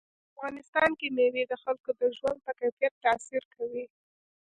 په 0.03 0.07
افغانستان 0.33 0.89
کې 0.99 1.07
مېوې 1.17 1.43
د 1.47 1.53
خلکو 1.63 1.89
د 1.99 2.01
ژوند 2.17 2.37
په 2.45 2.51
کیفیت 2.59 2.93
تاثیر 3.05 3.43
کوي. 3.55 3.85